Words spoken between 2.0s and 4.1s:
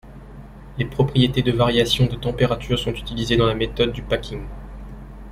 de température sont utilisées dans la méthode du